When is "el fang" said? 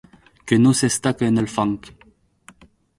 1.43-1.77